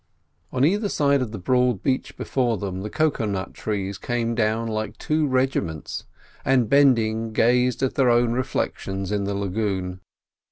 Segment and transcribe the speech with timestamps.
[0.51, 4.67] On either side of the broad beach before them the cocoa nut trees came down
[4.67, 6.05] like two regiments,
[6.43, 9.99] and bending gazed at their own reflections in the lagoon.